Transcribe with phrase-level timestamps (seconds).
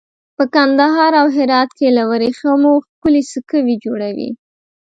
[0.37, 4.29] په کندهار او هرات کې له وریښمو ښکلي سکوي جوړوي.